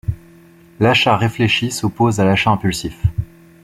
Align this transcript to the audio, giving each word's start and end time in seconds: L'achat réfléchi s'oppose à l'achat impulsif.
L'achat 0.79 1.15
réfléchi 1.15 1.69
s'oppose 1.69 2.19
à 2.19 2.25
l'achat 2.25 2.49
impulsif. 2.49 2.97